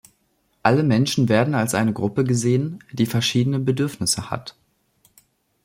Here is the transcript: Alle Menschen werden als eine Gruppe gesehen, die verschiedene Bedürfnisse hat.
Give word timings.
Alle 0.63 0.81
Menschen 0.81 1.29
werden 1.29 1.53
als 1.53 1.75
eine 1.75 1.93
Gruppe 1.93 2.23
gesehen, 2.23 2.83
die 2.91 3.05
verschiedene 3.05 3.59
Bedürfnisse 3.59 4.31
hat. 4.31 4.55